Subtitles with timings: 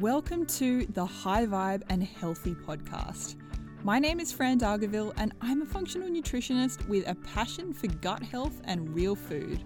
[0.00, 3.36] Welcome to the High Vibe and Healthy podcast.
[3.84, 8.22] My name is Fran Dargaville, and I'm a functional nutritionist with a passion for gut
[8.22, 9.62] health and real food.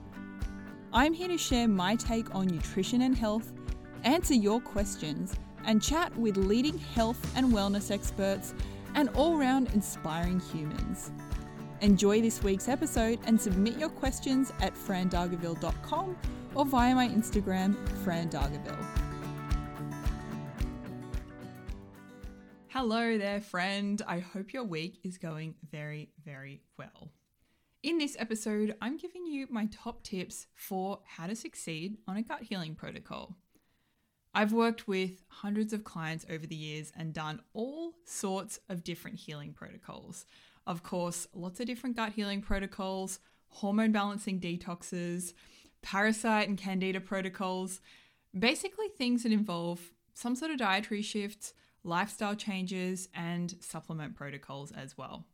[0.92, 3.52] I'm here to share my take on nutrition and health,
[4.02, 5.32] answer your questions,
[5.64, 8.52] and chat with leading health and wellness experts
[8.96, 11.12] and all round inspiring humans.
[11.82, 16.16] Enjoy this week's episode and submit your questions at frandargaville.com
[16.56, 19.05] or via my Instagram, frandargaville.
[22.78, 24.02] Hello there, friend.
[24.06, 27.10] I hope your week is going very, very well.
[27.82, 32.22] In this episode, I'm giving you my top tips for how to succeed on a
[32.22, 33.34] gut healing protocol.
[34.34, 39.20] I've worked with hundreds of clients over the years and done all sorts of different
[39.20, 40.26] healing protocols.
[40.66, 45.32] Of course, lots of different gut healing protocols, hormone balancing detoxes,
[45.80, 47.80] parasite and candida protocols,
[48.38, 49.80] basically things that involve
[50.12, 51.54] some sort of dietary shifts
[51.86, 55.24] lifestyle changes, and supplement protocols as well.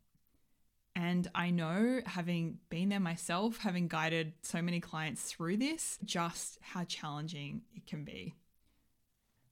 [0.94, 6.58] And I know, having been there myself, having guided so many clients through this, just
[6.60, 8.34] how challenging it can be.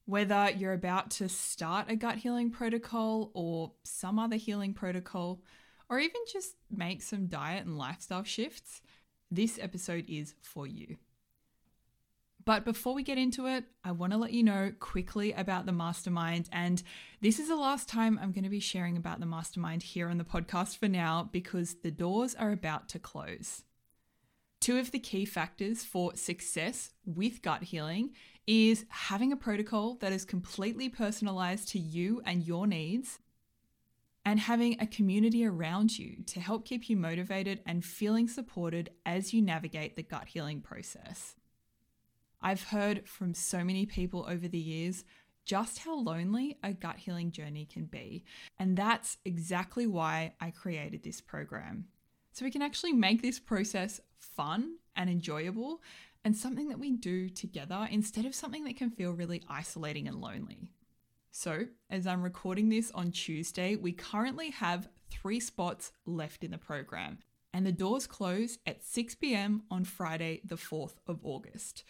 [0.05, 5.41] Whether you're about to start a gut healing protocol or some other healing protocol,
[5.89, 8.83] or even just make some diet and lifestyle shifts,
[9.31, 10.97] this episode is for you.
[12.45, 15.73] But before we get into it, I want to let you know quickly about the
[15.73, 16.49] mastermind.
[16.53, 16.83] And
[17.21, 20.19] this is the last time I'm going to be sharing about the mastermind here on
[20.19, 23.65] the podcast for now because the doors are about to close.
[24.61, 28.11] Two of the key factors for success with gut healing
[28.47, 33.21] is having a protocol that is completely personalized to you and your needs,
[34.25, 39.33] and having a community around you to help keep you motivated and feeling supported as
[39.33, 41.37] you navigate the gut healing process.
[42.43, 45.05] I've heard from so many people over the years
[45.45, 48.25] just how lonely a gut healing journey can be.
[48.59, 51.87] And that's exactly why I created this program.
[52.33, 55.83] So we can actually make this process fun and enjoyable
[56.25, 60.21] and something that we do together instead of something that can feel really isolating and
[60.21, 60.71] lonely.
[61.33, 66.59] So, as I'm recording this on Tuesday, we currently have three spots left in the
[66.59, 67.19] program,
[67.53, 71.85] and the doors close at 6 pm on Friday, the 4th of August.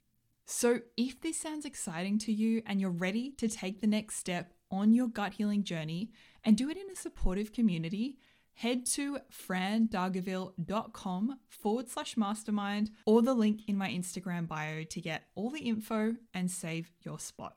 [0.53, 4.53] So, if this sounds exciting to you and you're ready to take the next step
[4.69, 6.11] on your gut healing journey
[6.43, 8.19] and do it in a supportive community,
[8.55, 15.29] head to frandargaville.com forward slash mastermind or the link in my Instagram bio to get
[15.37, 17.55] all the info and save your spot.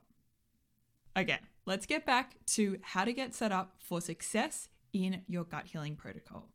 [1.16, 5.66] Okay, let's get back to how to get set up for success in your gut
[5.66, 6.53] healing protocol.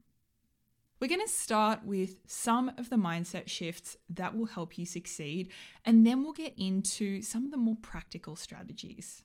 [0.99, 5.49] We're going to start with some of the mindset shifts that will help you succeed,
[5.85, 9.23] and then we'll get into some of the more practical strategies.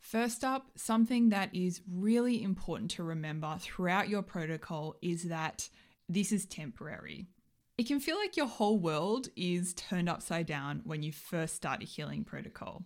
[0.00, 5.68] First up, something that is really important to remember throughout your protocol is that
[6.08, 7.28] this is temporary.
[7.76, 11.82] It can feel like your whole world is turned upside down when you first start
[11.82, 12.84] a healing protocol.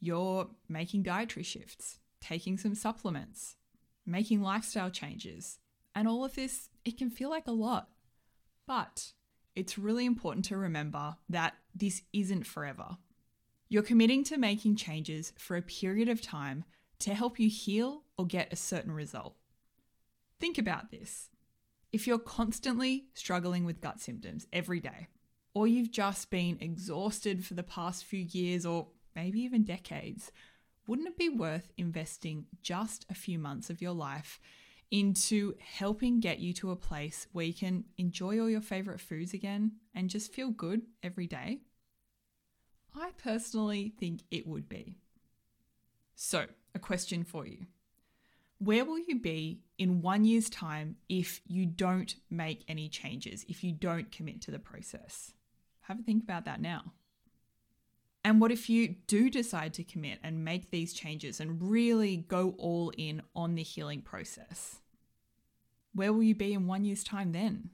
[0.00, 3.56] You're making dietary shifts, taking some supplements,
[4.06, 5.58] making lifestyle changes,
[5.98, 7.88] and all of this, it can feel like a lot.
[8.68, 9.14] But
[9.56, 12.98] it's really important to remember that this isn't forever.
[13.68, 16.62] You're committing to making changes for a period of time
[17.00, 19.34] to help you heal or get a certain result.
[20.38, 21.30] Think about this.
[21.90, 25.08] If you're constantly struggling with gut symptoms every day,
[25.52, 28.86] or you've just been exhausted for the past few years or
[29.16, 30.30] maybe even decades,
[30.86, 34.38] wouldn't it be worth investing just a few months of your life
[34.90, 39.34] into helping get you to a place where you can enjoy all your favorite foods
[39.34, 41.60] again and just feel good every day?
[42.94, 44.96] I personally think it would be.
[46.14, 47.66] So, a question for you
[48.58, 53.62] Where will you be in one year's time if you don't make any changes, if
[53.62, 55.32] you don't commit to the process?
[55.82, 56.92] Have a think about that now.
[58.28, 62.54] And what if you do decide to commit and make these changes and really go
[62.58, 64.82] all in on the healing process?
[65.94, 67.70] Where will you be in one year's time then?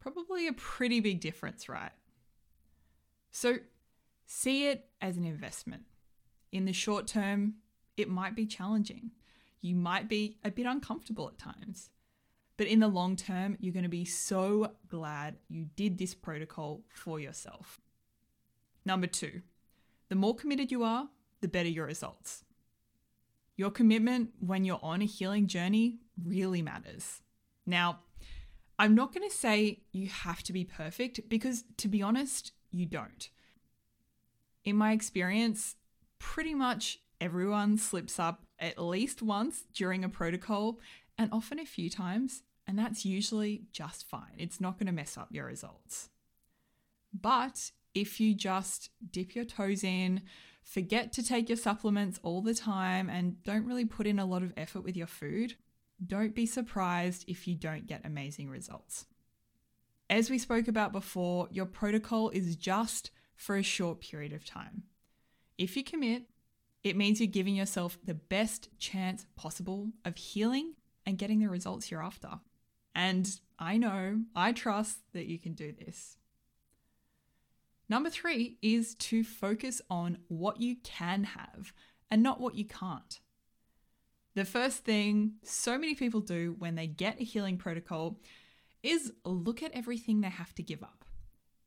[0.00, 1.92] Probably a pretty big difference, right?
[3.30, 3.58] So
[4.26, 5.84] see it as an investment.
[6.50, 7.54] In the short term,
[7.96, 9.12] it might be challenging.
[9.60, 11.90] You might be a bit uncomfortable at times.
[12.56, 16.82] But in the long term, you're going to be so glad you did this protocol
[16.92, 17.80] for yourself.
[18.84, 19.42] Number two,
[20.08, 21.08] the more committed you are,
[21.40, 22.44] the better your results.
[23.56, 27.20] Your commitment when you're on a healing journey really matters.
[27.66, 28.00] Now,
[28.78, 32.86] I'm not going to say you have to be perfect because, to be honest, you
[32.86, 33.28] don't.
[34.64, 35.76] In my experience,
[36.18, 40.80] pretty much everyone slips up at least once during a protocol
[41.18, 44.34] and often a few times, and that's usually just fine.
[44.38, 46.08] It's not going to mess up your results.
[47.12, 50.22] But if you just dip your toes in,
[50.62, 54.42] forget to take your supplements all the time, and don't really put in a lot
[54.42, 55.56] of effort with your food,
[56.04, 59.06] don't be surprised if you don't get amazing results.
[60.10, 64.84] As we spoke about before, your protocol is just for a short period of time.
[65.58, 66.24] If you commit,
[66.84, 70.74] it means you're giving yourself the best chance possible of healing
[71.06, 72.40] and getting the results you're after.
[72.94, 76.16] And I know, I trust that you can do this.
[77.92, 81.74] Number three is to focus on what you can have
[82.10, 83.20] and not what you can't.
[84.34, 88.18] The first thing so many people do when they get a healing protocol
[88.82, 91.04] is look at everything they have to give up.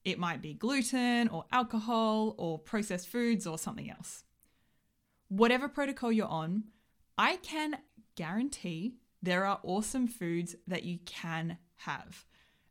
[0.04, 4.24] It might be gluten or alcohol or processed foods or something else.
[5.28, 6.64] Whatever protocol you're on,
[7.20, 7.78] I can
[8.16, 12.26] guarantee there are awesome foods that you can have.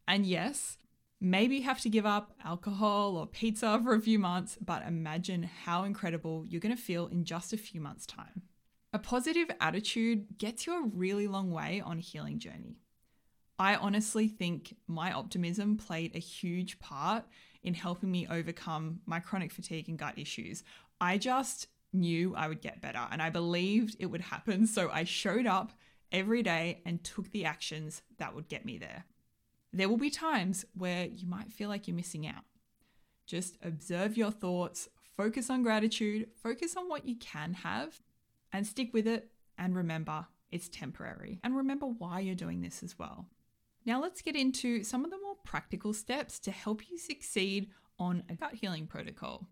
[0.08, 0.76] And yes,
[1.24, 5.42] maybe you have to give up alcohol or pizza for a few months, but imagine
[5.42, 8.42] how incredible you're going to feel in just a few months' time.
[8.92, 12.76] A positive attitude gets you a really long way on a healing journey.
[13.58, 17.24] I honestly think my optimism played a huge part
[17.62, 20.62] in helping me overcome my chronic fatigue and gut issues.
[21.00, 24.66] I just knew I would get better and I believed it would happen.
[24.66, 25.72] So I showed up
[26.12, 29.06] every day and took the actions that would get me there.
[29.74, 32.44] There will be times where you might feel like you're missing out.
[33.26, 38.00] Just observe your thoughts, focus on gratitude, focus on what you can have,
[38.52, 39.32] and stick with it.
[39.58, 41.40] And remember, it's temporary.
[41.42, 43.26] And remember why you're doing this as well.
[43.84, 48.22] Now, let's get into some of the more practical steps to help you succeed on
[48.28, 49.48] a gut healing protocol.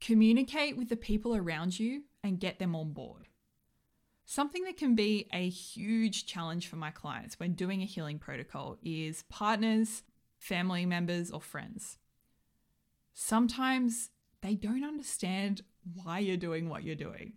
[0.00, 3.26] Communicate with the people around you and get them on board.
[4.30, 8.78] Something that can be a huge challenge for my clients when doing a healing protocol
[8.80, 10.04] is partners,
[10.38, 11.98] family members, or friends.
[13.12, 14.10] Sometimes
[14.40, 15.62] they don't understand
[15.94, 17.32] why you're doing what you're doing.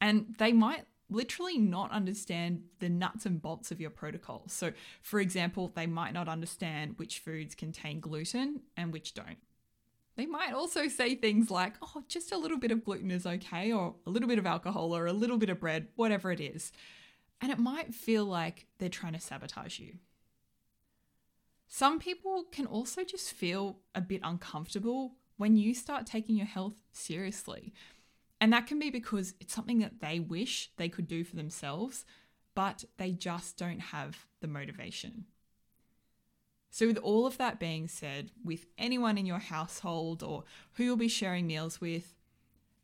[0.00, 4.44] And they might literally not understand the nuts and bolts of your protocol.
[4.46, 9.36] So, for example, they might not understand which foods contain gluten and which don't.
[10.16, 13.72] They might also say things like, oh, just a little bit of gluten is okay,
[13.72, 16.70] or a little bit of alcohol, or a little bit of bread, whatever it is.
[17.40, 19.94] And it might feel like they're trying to sabotage you.
[21.66, 26.74] Some people can also just feel a bit uncomfortable when you start taking your health
[26.92, 27.72] seriously.
[28.40, 32.04] And that can be because it's something that they wish they could do for themselves,
[32.54, 35.24] but they just don't have the motivation.
[36.72, 40.96] So, with all of that being said, with anyone in your household or who you'll
[40.96, 42.14] be sharing meals with,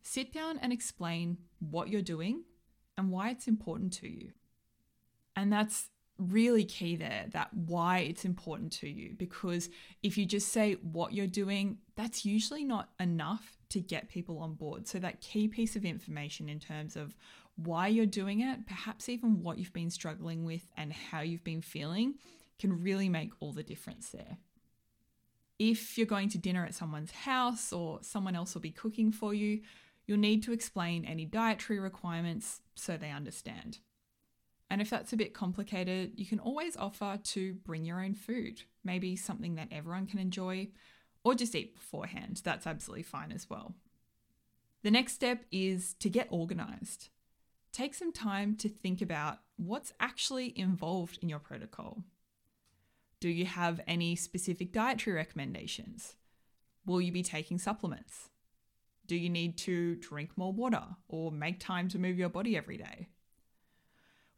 [0.03, 2.45] sit down and explain what you're doing
[2.99, 4.33] and why it's important to you.
[5.35, 5.89] And that's
[6.19, 9.71] really key there that why it's important to you because
[10.03, 14.53] if you just say what you're doing, that's usually not enough to get people on
[14.53, 14.87] board.
[14.87, 17.17] So, that key piece of information in terms of
[17.57, 21.63] why you're doing it, perhaps even what you've been struggling with and how you've been
[21.63, 22.17] feeling,
[22.59, 24.39] can really make all the difference there.
[25.59, 29.35] If you're going to dinner at someone's house or someone else will be cooking for
[29.35, 29.63] you,
[30.07, 33.79] you'll need to explain any dietary requirements so they understand.
[34.71, 38.63] And if that's a bit complicated, you can always offer to bring your own food,
[38.85, 40.69] maybe something that everyone can enjoy,
[41.25, 42.41] or just eat beforehand.
[42.45, 43.75] That's absolutely fine as well.
[44.83, 47.09] The next step is to get organized.
[47.73, 52.05] Take some time to think about what's actually involved in your protocol.
[53.21, 56.15] Do you have any specific dietary recommendations?
[56.87, 58.31] Will you be taking supplements?
[59.07, 62.77] Do you need to drink more water or make time to move your body every
[62.77, 63.09] day?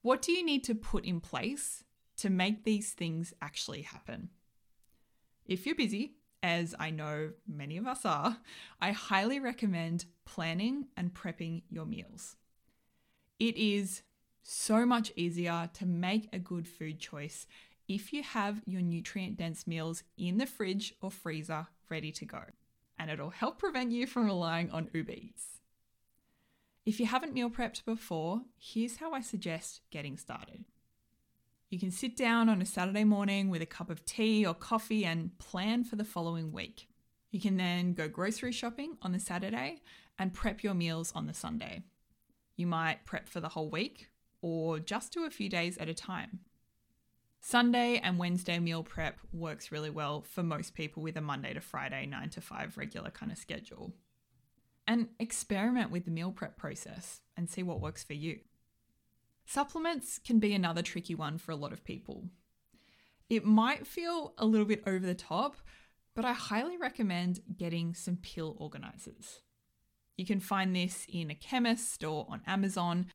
[0.03, 1.85] What do you need to put in place
[2.19, 4.31] to make these things actually happen?
[5.45, 8.39] If you're busy, as I know many of us are,
[8.81, 12.37] I highly recommend planning and prepping your meals.
[13.39, 14.03] It is
[14.43, 17.47] so much easier to make a good food choice
[17.91, 22.41] if you have your nutrient dense meals in the fridge or freezer ready to go,
[22.97, 25.59] and it'll help prevent you from relying on Uber Eats.
[26.87, 30.67] If you haven't meal prepped before, here's how I suggest getting started.
[31.69, 35.05] You can sit down on a Saturday morning with a cup of tea or coffee
[35.05, 36.87] and plan for the following week.
[37.33, 39.83] You can then go grocery shopping on the Saturday
[40.17, 41.83] and prep your meals on the Sunday.
[42.55, 44.11] You might prep for the whole week
[44.43, 46.39] or just do a few days at a time.
[47.41, 51.61] Sunday and Wednesday meal prep works really well for most people with a Monday to
[51.61, 53.93] Friday 9 to 5 regular kind of schedule.
[54.87, 58.41] and experiment with the meal prep process and see what works for you.
[59.47, 62.25] Supplements can be another tricky one for a lot of people.
[63.29, 65.57] It might feel a little bit over the top,
[66.17, 69.43] but I highly recommend getting some pill organizers.
[70.17, 73.07] You can find this in a chemist or on Amazon,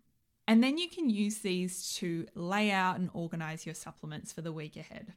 [0.47, 4.53] and then you can use these to lay out and organize your supplements for the
[4.53, 5.13] week ahead.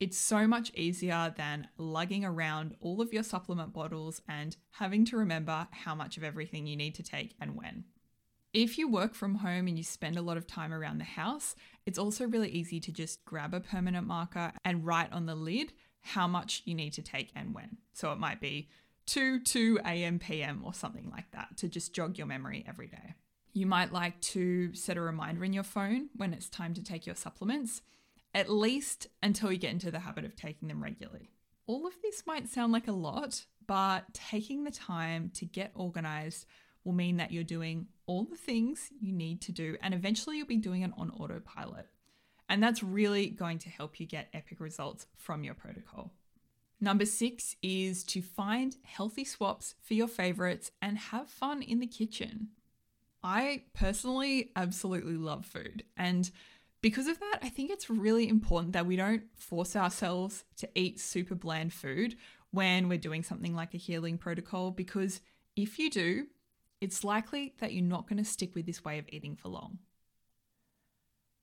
[0.00, 5.16] It's so much easier than lugging around all of your supplement bottles and having to
[5.16, 7.84] remember how much of everything you need to take and when.
[8.52, 11.54] If you work from home and you spend a lot of time around the house,
[11.86, 15.72] it's also really easy to just grab a permanent marker and write on the lid
[16.00, 17.78] how much you need to take and when.
[17.92, 18.68] So it might be
[19.06, 20.18] 2 2 a.m.
[20.18, 20.62] p.m.
[20.64, 23.14] or something like that to just jog your memory every day.
[23.52, 27.06] You might like to set a reminder in your phone when it's time to take
[27.06, 27.82] your supplements
[28.34, 31.30] at least until you get into the habit of taking them regularly.
[31.66, 36.46] All of this might sound like a lot, but taking the time to get organized
[36.84, 40.46] will mean that you're doing all the things you need to do, and eventually you'll
[40.46, 41.86] be doing it on autopilot.
[42.48, 46.12] And that's really going to help you get epic results from your protocol.
[46.80, 51.86] Number six is to find healthy swaps for your favorites and have fun in the
[51.86, 52.48] kitchen.
[53.22, 55.84] I personally absolutely love food.
[55.96, 56.30] And
[56.80, 60.98] because of that, I think it's really important that we don't force ourselves to eat
[60.98, 62.16] super bland food
[62.50, 65.20] when we're doing something like a healing protocol, because
[65.56, 66.26] if you do,
[66.80, 69.78] it's likely that you're not going to stick with this way of eating for long.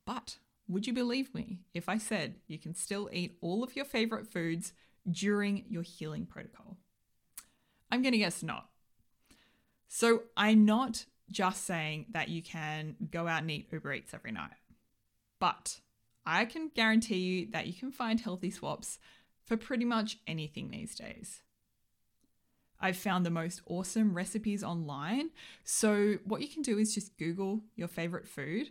[0.06, 3.86] But would you believe me if I said you can still eat all of your
[3.86, 4.74] favorite foods
[5.10, 6.78] during your healing protocol?
[7.90, 8.70] I'm going to guess not.
[9.88, 14.32] So I'm not just saying that you can go out and eat Uber Eats every
[14.32, 14.52] night.
[15.40, 15.80] But
[16.26, 19.00] I can guarantee you that you can find healthy swaps
[19.46, 21.42] for pretty much anything these days.
[22.80, 25.32] I've found the most awesome recipes online.
[25.64, 28.70] So, what you can do is just Google your favorite food.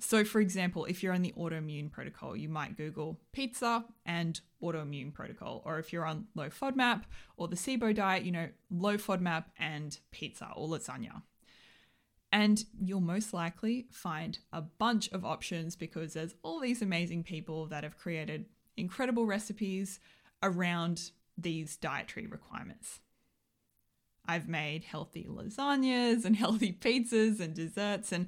[0.00, 5.12] So, for example, if you're on the autoimmune protocol, you might Google pizza and autoimmune
[5.12, 5.62] protocol.
[5.64, 7.02] Or if you're on low FODMAP
[7.36, 11.22] or the SIBO diet, you know, low FODMAP and pizza or lasagna.
[12.34, 17.66] And you'll most likely find a bunch of options because there's all these amazing people
[17.66, 20.00] that have created incredible recipes
[20.42, 22.98] around these dietary requirements.
[24.26, 28.26] I've made healthy lasagnas and healthy pizzas and desserts, and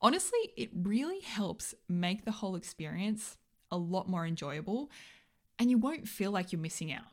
[0.00, 3.36] honestly, it really helps make the whole experience
[3.70, 4.90] a lot more enjoyable,
[5.58, 7.04] and you won't feel like you're missing out.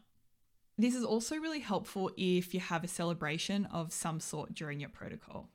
[0.77, 4.87] This is also really helpful if you have a celebration of some sort during your
[4.87, 5.49] protocol.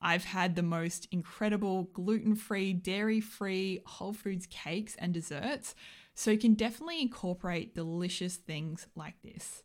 [0.00, 5.74] I've had the most incredible gluten free, dairy free Whole Foods cakes and desserts,
[6.14, 9.62] so you can definitely incorporate delicious things like this.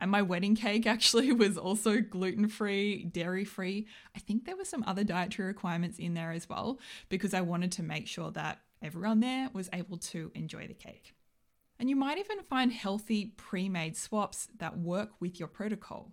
[0.00, 3.86] And my wedding cake actually was also gluten free, dairy free.
[4.16, 6.78] I think there were some other dietary requirements in there as well
[7.10, 11.12] because I wanted to make sure that everyone there was able to enjoy the cake.
[11.78, 16.12] And you might even find healthy pre made swaps that work with your protocol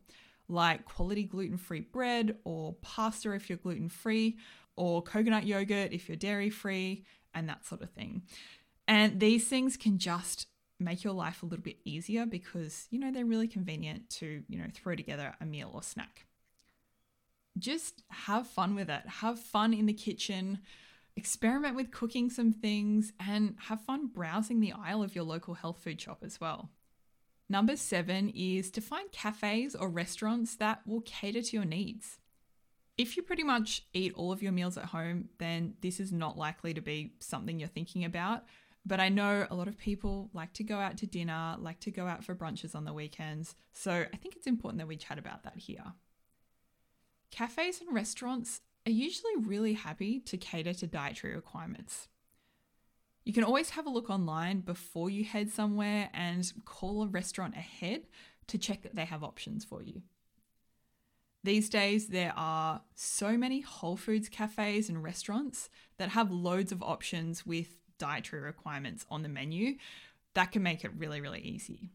[0.49, 4.37] like quality gluten free bread or pasta if you're gluten free,
[4.75, 8.21] or coconut yogurt if you're dairy free, and that sort of thing.
[8.87, 10.47] And these things can just
[10.79, 14.57] make your life a little bit easier because, you know, they're really convenient to, you
[14.57, 16.25] know, throw together a meal or snack.
[17.57, 19.01] Just have fun with it.
[19.07, 20.59] Have fun in the kitchen.
[21.15, 25.79] Experiment with cooking some things and have fun browsing the aisle of your local health
[25.83, 26.69] food shop as well.
[27.49, 32.19] Number seven is to find cafes or restaurants that will cater to your needs.
[32.97, 36.37] If you pretty much eat all of your meals at home, then this is not
[36.37, 38.43] likely to be something you're thinking about.
[38.85, 41.91] But I know a lot of people like to go out to dinner, like to
[41.91, 43.53] go out for brunches on the weekends.
[43.73, 45.93] So I think it's important that we chat about that here.
[47.29, 52.07] Cafes and restaurants are usually really happy to cater to dietary requirements.
[53.27, 57.57] You can always have a look online before you head somewhere and call a restaurant
[57.57, 58.03] ahead
[58.47, 60.01] to check that they have options for you.
[61.43, 66.81] These days, there are so many Whole Foods cafes and restaurants that have loads of
[66.81, 67.67] options with
[67.97, 69.75] dietary requirements on the menu.
[70.33, 71.89] That can make it really, really easy.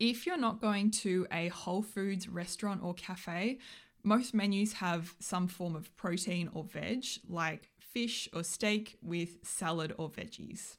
[0.00, 3.60] If you're not going to a Whole Foods restaurant or cafe,
[4.02, 9.94] most menus have some form of protein or veg, like fish or steak with salad
[9.98, 10.76] or veggies.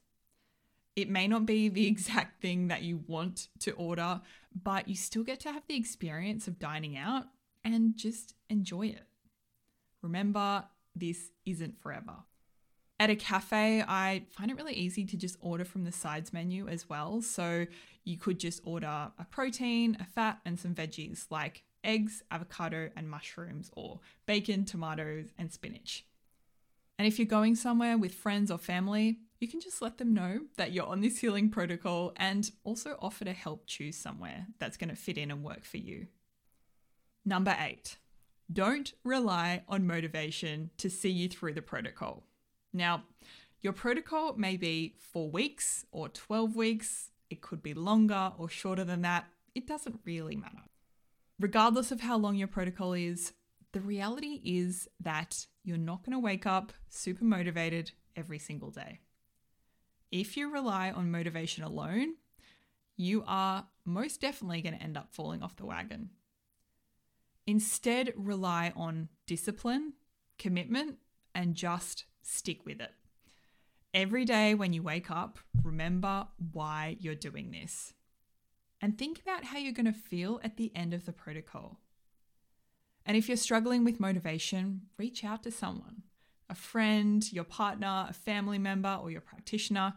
[0.95, 4.21] It may not be the exact thing that you want to order,
[4.63, 7.25] but you still get to have the experience of dining out
[7.63, 9.03] and just enjoy it.
[10.01, 10.65] Remember,
[10.95, 12.23] this isn't forever.
[12.99, 16.67] At a cafe, I find it really easy to just order from the sides menu
[16.67, 17.21] as well.
[17.21, 17.65] So
[18.03, 23.09] you could just order a protein, a fat, and some veggies like eggs, avocado, and
[23.09, 26.05] mushrooms, or bacon, tomatoes, and spinach.
[27.01, 30.41] And if you're going somewhere with friends or family, you can just let them know
[30.57, 34.91] that you're on this healing protocol and also offer to help choose somewhere that's going
[34.91, 36.05] to fit in and work for you.
[37.25, 37.97] Number eight,
[38.53, 42.27] don't rely on motivation to see you through the protocol.
[42.71, 43.01] Now,
[43.61, 48.83] your protocol may be four weeks or 12 weeks, it could be longer or shorter
[48.83, 49.25] than that.
[49.55, 50.65] It doesn't really matter.
[51.39, 53.33] Regardless of how long your protocol is,
[53.73, 58.99] the reality is that you're not going to wake up super motivated every single day.
[60.11, 62.15] If you rely on motivation alone,
[62.97, 66.09] you are most definitely going to end up falling off the wagon.
[67.47, 69.93] Instead, rely on discipline,
[70.37, 70.97] commitment,
[71.33, 72.91] and just stick with it.
[73.93, 77.93] Every day when you wake up, remember why you're doing this.
[78.81, 81.79] And think about how you're going to feel at the end of the protocol.
[83.05, 86.03] And if you're struggling with motivation, reach out to someone
[86.49, 89.93] a friend, your partner, a family member, or your practitioner.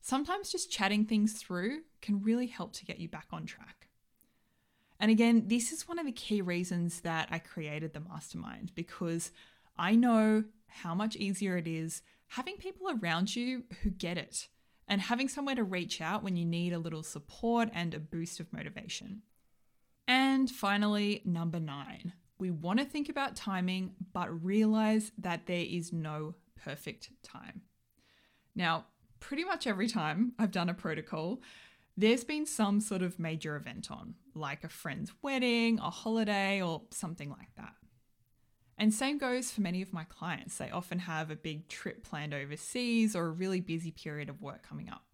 [0.00, 3.88] Sometimes just chatting things through can really help to get you back on track.
[4.98, 9.30] And again, this is one of the key reasons that I created the mastermind because
[9.76, 14.48] I know how much easier it is having people around you who get it
[14.86, 18.40] and having somewhere to reach out when you need a little support and a boost
[18.40, 19.22] of motivation.
[20.06, 25.92] And finally, number nine, we want to think about timing, but realize that there is
[25.92, 27.62] no perfect time.
[28.54, 28.86] Now,
[29.20, 31.40] pretty much every time I've done a protocol,
[31.96, 36.82] there's been some sort of major event on, like a friend's wedding, a holiday, or
[36.90, 37.74] something like that.
[38.78, 40.56] And same goes for many of my clients.
[40.56, 44.66] They often have a big trip planned overseas or a really busy period of work
[44.66, 45.04] coming up.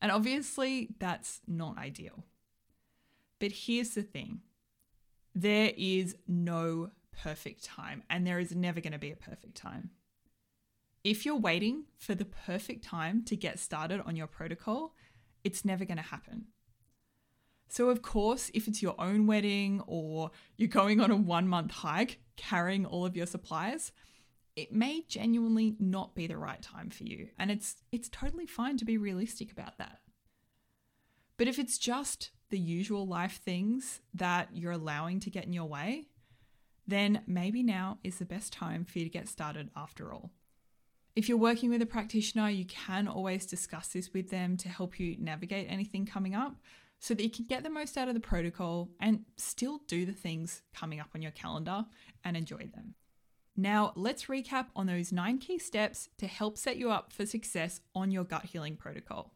[0.00, 2.24] And obviously, that's not ideal.
[3.40, 4.42] But here's the thing
[5.34, 6.90] there is no
[7.22, 9.90] perfect time, and there is never going to be a perfect time.
[11.04, 14.94] If you're waiting for the perfect time to get started on your protocol,
[15.44, 16.46] it's never going to happen.
[17.68, 21.70] So, of course, if it's your own wedding or you're going on a one month
[21.70, 23.92] hike carrying all of your supplies,
[24.54, 27.28] it may genuinely not be the right time for you.
[27.38, 30.00] And it's, it's totally fine to be realistic about that.
[31.38, 35.64] But if it's just the usual life things that you're allowing to get in your
[35.64, 36.06] way,
[36.86, 40.30] then maybe now is the best time for you to get started after all.
[41.16, 45.00] If you're working with a practitioner, you can always discuss this with them to help
[45.00, 46.56] you navigate anything coming up
[46.98, 50.12] so that you can get the most out of the protocol and still do the
[50.12, 51.86] things coming up on your calendar
[52.22, 52.94] and enjoy them.
[53.56, 57.80] Now, let's recap on those nine key steps to help set you up for success
[57.94, 59.34] on your gut healing protocol.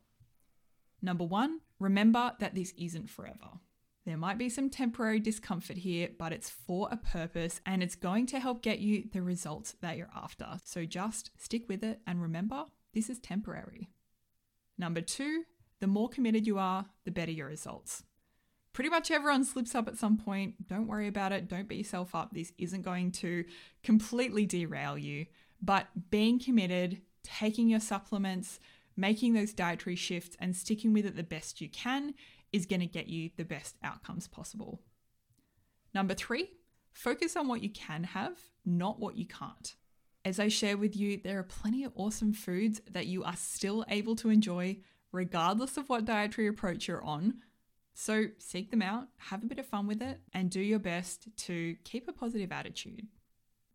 [1.03, 3.61] Number one, remember that this isn't forever.
[4.07, 8.27] There might be some temporary discomfort here, but it's for a purpose and it's going
[8.27, 10.61] to help get you the results that you're after.
[10.65, 13.91] So just stick with it and remember this is temporary.
[14.79, 15.43] Number two,
[15.81, 18.05] the more committed you are, the better your results.
[18.73, 20.69] Pretty much everyone slips up at some point.
[20.69, 21.49] Don't worry about it.
[21.49, 22.33] Don't beat yourself up.
[22.33, 23.45] This isn't going to
[23.83, 25.27] completely derail you.
[25.61, 28.61] But being committed, taking your supplements,
[28.97, 32.15] making those dietary shifts, and sticking with it the best you can
[32.53, 34.81] is going to get you the best outcomes possible.
[35.95, 36.51] Number three,
[36.93, 39.75] focus on what you can have, not what you can't.
[40.25, 43.85] As I share with you, there are plenty of awesome foods that you are still
[43.89, 44.79] able to enjoy
[45.13, 47.35] regardless of what dietary approach you're on.
[47.95, 51.29] So seek them out, have a bit of fun with it, and do your best
[51.45, 53.07] to keep a positive attitude.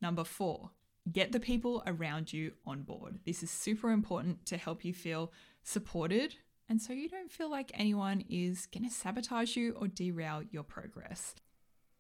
[0.02, 0.72] Number four,
[1.12, 3.20] get the people around you on board.
[3.26, 5.32] This is super important to help you feel
[5.64, 6.36] supported
[6.72, 10.64] and so you don't feel like anyone is going to sabotage you or derail your
[10.64, 11.36] progress.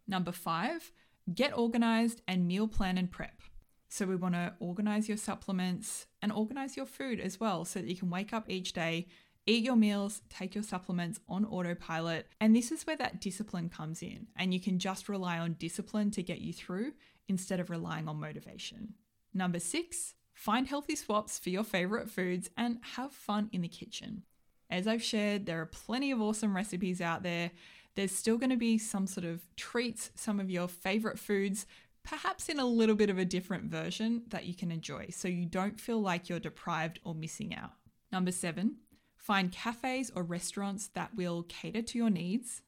[0.07, 0.93] Number five,
[1.35, 3.41] get organized and meal plan and prep.
[3.89, 7.89] So we want to organize your supplements and organize your food as well so that
[7.89, 9.07] you can wake up each day
[9.47, 12.27] Eat your meals, take your supplements on autopilot.
[12.39, 14.27] And this is where that discipline comes in.
[14.37, 16.93] And you can just rely on discipline to get you through
[17.27, 18.93] instead of relying on motivation.
[19.33, 24.23] Number six, find healthy swaps for your favorite foods and have fun in the kitchen.
[24.69, 27.51] As I've shared, there are plenty of awesome recipes out there.
[27.95, 31.65] There's still going to be some sort of treats, some of your favorite foods,
[32.03, 35.45] perhaps in a little bit of a different version that you can enjoy so you
[35.45, 37.71] don't feel like you're deprived or missing out.
[38.11, 38.77] Number seven,
[39.21, 42.63] Find cafes or restaurants that will cater to your needs.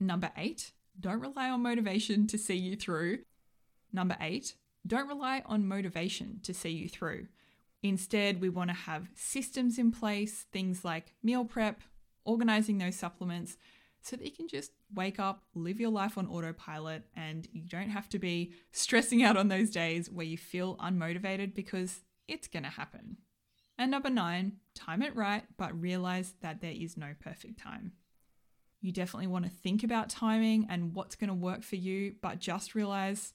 [0.00, 3.18] Number eight, don't rely on motivation to see you through.
[3.92, 4.54] Number eight,
[4.86, 7.26] don't rely on motivation to see you through.
[7.82, 11.80] Instead, we want to have systems in place, things like meal prep,
[12.24, 13.56] organizing those supplements,
[14.02, 17.90] so that you can just wake up, live your life on autopilot, and you don't
[17.90, 22.62] have to be stressing out on those days where you feel unmotivated because it's going
[22.62, 23.18] to happen.
[23.78, 27.92] And number nine, time it right, but realize that there is no perfect time.
[28.82, 32.38] You definitely want to think about timing and what's going to work for you, but
[32.38, 33.34] just realize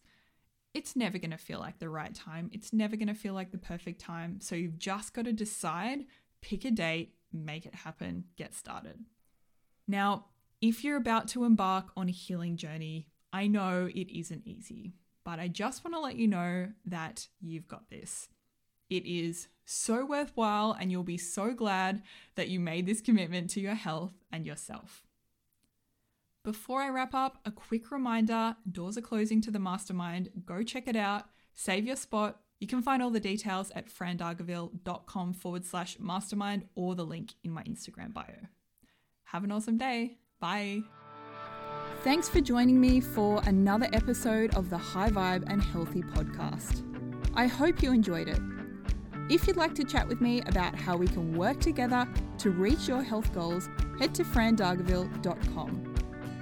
[0.75, 2.49] it's never going to feel like the right time.
[2.53, 4.39] It's never going to feel like the perfect time.
[4.41, 6.05] So you've just got to decide,
[6.41, 9.05] pick a date, make it happen, get started.
[9.87, 10.25] Now,
[10.61, 15.39] if you're about to embark on a healing journey, I know it isn't easy, but
[15.39, 18.27] I just want to let you know that you've got this.
[18.89, 22.03] It is so worthwhile, and you'll be so glad
[22.35, 25.04] that you made this commitment to your health and yourself.
[26.45, 30.29] Before I wrap up, a quick reminder doors are closing to the mastermind.
[30.45, 31.23] Go check it out,
[31.55, 32.39] save your spot.
[32.59, 37.49] You can find all the details at frandargaville.com forward slash mastermind or the link in
[37.49, 38.47] my Instagram bio.
[39.23, 40.19] Have an awesome day.
[40.39, 40.83] Bye.
[42.03, 46.83] Thanks for joining me for another episode of the High Vibe and Healthy podcast.
[47.33, 48.39] I hope you enjoyed it.
[49.31, 52.87] If you'd like to chat with me about how we can work together to reach
[52.87, 55.84] your health goals, head to frandargaville.com.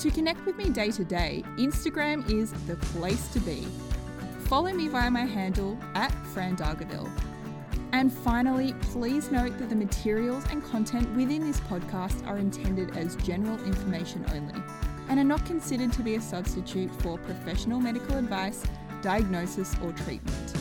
[0.04, 3.66] To connect with me day to day, Instagram is the place to be.
[4.50, 7.10] Follow me via my handle at frandargaville.
[7.94, 13.16] And finally, please note that the materials and content within this podcast are intended as
[13.16, 14.62] general information only
[15.08, 18.62] and are not considered to be a substitute for professional medical advice,
[19.02, 20.54] diagnosis, or treatment.